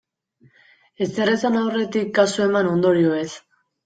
[1.05, 3.29] Ezer esan aurretik, kasu eman ondorioez.